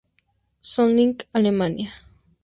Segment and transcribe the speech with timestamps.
[0.71, 1.91] Solingen, Alemania.